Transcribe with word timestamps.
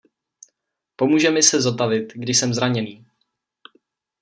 Pomůže 0.95 1.31
mi 1.31 1.43
se 1.43 1.61
zotavit, 1.61 2.13
když 2.13 2.37
jsem 2.37 2.53
zraněný. 2.53 3.05